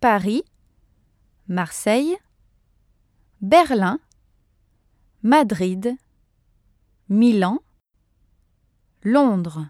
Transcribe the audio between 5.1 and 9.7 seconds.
Madrid, Milan, Londres.